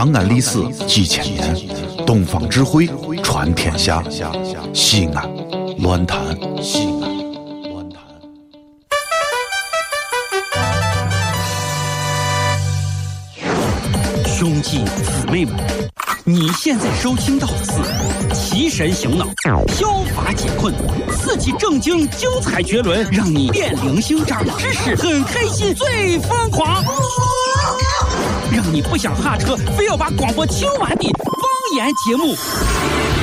[0.00, 1.54] 长安历史几千年，
[2.06, 2.88] 东方智慧
[3.22, 4.02] 传天下。
[4.72, 5.30] 西安，
[5.76, 6.18] 乱谈
[6.62, 7.70] 西安。
[7.70, 8.00] 乱谈。
[14.24, 15.54] 兄弟姊妹们，
[16.24, 17.72] 你现在收听到的是
[18.32, 19.26] 提神醒脑、
[19.66, 20.72] 消乏解困、
[21.12, 26.82] 刺激正经、精彩绝伦，让你变灵性、长知识、很开心、最疯狂，
[28.52, 31.34] 让你不想下车，非要把广播听完的方
[31.76, 32.34] 言节目《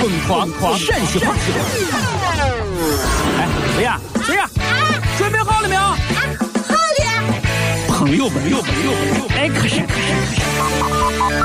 [0.00, 1.32] 疯狂狂陕西话》。
[3.38, 4.00] 哎，谁呀？
[4.26, 4.48] 谁呀？
[5.16, 5.80] 准备好了没有？
[5.80, 5.96] 啊
[6.68, 6.78] 好了，
[7.88, 8.98] 朋友们，朋友们，朋友们，
[9.36, 10.12] 哎，可是，可是，
[11.28, 11.43] 可是。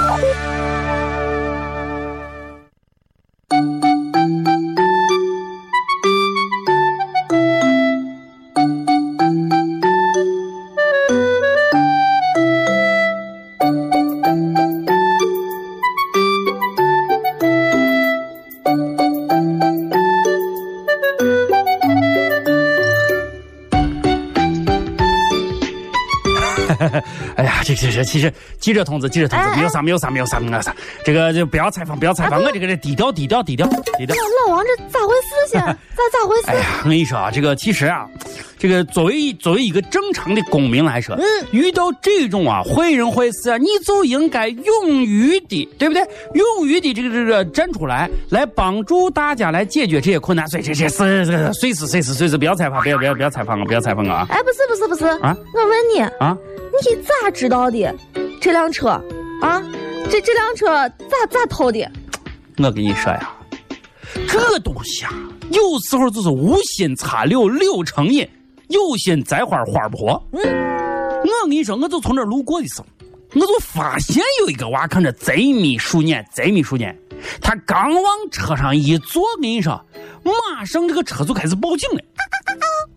[27.35, 34.15] 哎呀，这这这，其实记者同志，记者同志，没有啥，没有啥，没有啥，没有啥，这个就不要采访，不要采访，我这个人低调，低调，低调，低调。
[34.47, 35.61] 老王这咋回事先？
[35.65, 35.73] 咋
[36.11, 36.47] 咋回事？
[36.47, 38.07] 哎呀，我跟你说啊，这个其实啊，
[38.59, 46.03] 这个作为作为一个正常的公民来说，嗯遇到这种啊坏人坏事啊，你就应该勇于的，对不对？
[46.33, 50.45] 勇于的这个这个站出来，来帮助大家来解决这些困难。
[50.49, 56.37] 所以这这是这个随时随时随时不要采访，不要不要不要采访我，不要采访我啊哎，不是不是不是，啊我问你，啊！
[56.81, 57.95] 你咋知道的？
[58.41, 58.89] 这辆车
[59.41, 59.63] 啊，
[60.09, 60.67] 这这辆车
[61.09, 61.89] 咋咋偷的？
[62.57, 63.33] 我跟你说呀，
[64.27, 65.13] 这东西啊，
[65.49, 68.27] 有时候就是无心插柳柳成荫，
[68.69, 70.23] 有心栽花花不活。
[70.31, 72.87] 嗯，我跟你说，我就从这儿路过的时候，
[73.35, 76.97] 我就发现有一个娃看着贼迷鼠眼，贼迷鼠眼。
[77.41, 79.85] 他刚往车上一坐，跟你说，
[80.23, 82.01] 马上这个车就开始报警了。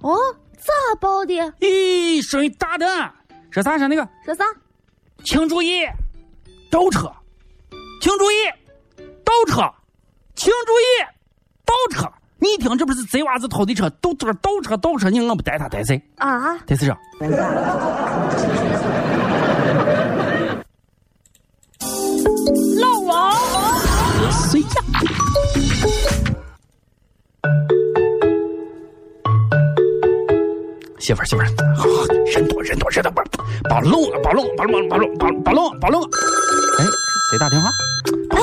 [0.01, 0.17] 哦，
[0.57, 1.35] 咋报的？
[1.61, 2.87] 咦，声音大的，
[3.51, 4.45] 说啥说那个，说啥？
[5.25, 5.85] 请注意，
[6.71, 7.13] 倒车，
[8.01, 8.37] 请注意，
[9.25, 9.63] 倒车，
[10.35, 11.12] 请注意。
[12.43, 16.03] 你一听这不是贼娃子偷的车，都这倒车倒车，你我不逮他逮谁？
[16.17, 16.59] 啊？
[16.67, 16.99] 带谁上？
[22.81, 23.33] 老王，
[24.33, 24.67] 谁呀？
[30.99, 31.89] 媳妇儿，媳妇儿，好好，
[32.27, 33.21] 人多人多人多，不
[33.71, 36.03] 把弄了，把弄，把弄，把弄，把把弄，把弄。
[36.03, 36.85] 哎，
[37.31, 37.71] 谁打电话？
[38.31, 38.43] 老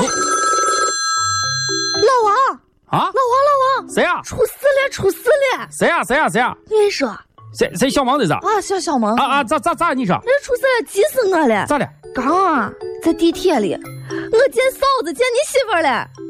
[3.99, 4.21] 谁呀？
[4.23, 5.17] 出事了，出事
[5.57, 5.67] 了！
[5.77, 6.01] 谁呀？
[6.05, 6.29] 谁呀？
[6.29, 6.55] 谁呀？
[6.69, 7.13] 你说
[7.53, 8.31] 谁谁小王这是？
[8.31, 9.93] 啊，小小萌啊啊，咋咋咋？
[9.93, 11.65] 你说这出事了，急死我了！
[11.65, 11.85] 咋了？
[12.15, 12.71] 刚啊，
[13.03, 15.89] 在地铁里，我见嫂子，见你媳妇儿了，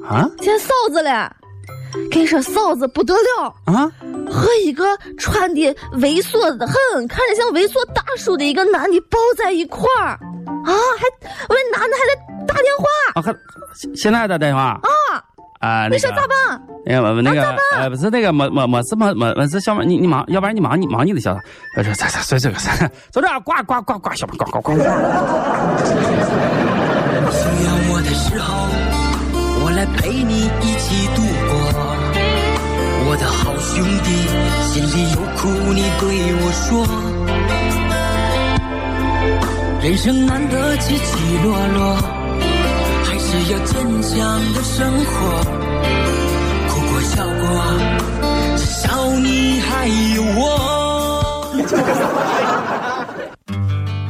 [0.09, 1.31] 啊见嫂子了。
[2.09, 3.91] 跟你说，嫂子不得了，啊？
[4.31, 5.61] 和一个穿的
[5.99, 10.17] 猥琐的很，看着像猥琐大叔的一个男的抱在一块儿，
[10.65, 11.05] 啊，还
[11.47, 13.35] 我那男的还在打电话啊，还
[13.75, 14.81] 现现在还打电话啊，
[15.59, 15.87] 啊？
[15.89, 16.61] 你说咋办？
[16.85, 17.43] 哎呀，那个
[17.75, 21.41] 呃，不是那个没没没事没没没事，小妹，你你忙，要不然你忙你忙你的小子，
[21.75, 22.55] 这这这个
[23.11, 24.73] 走这挂挂挂挂小妹挂挂挂。
[24.73, 24.81] 需
[27.65, 28.67] 要我的时候，
[29.61, 31.51] 我来陪你一起度过。
[33.11, 34.09] 我的好兄弟，
[34.71, 36.03] 心里有苦你对
[36.41, 36.67] 我说。
[39.81, 41.97] 人生难得起起落落，
[43.31, 45.13] 只要坚强的生活。
[46.67, 47.43] 哭过笑过，
[48.57, 49.85] 至少你还
[50.15, 50.43] 有我。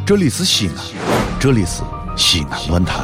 [0.05, 0.75] 这里是西安，
[1.37, 1.83] 这里是
[2.15, 3.03] 西安论坛。